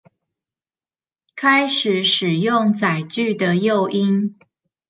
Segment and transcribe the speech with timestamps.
[1.35, 4.35] 開始使用載具的誘因